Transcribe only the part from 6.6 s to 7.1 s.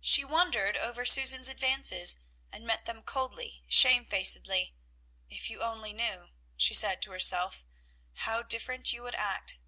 said to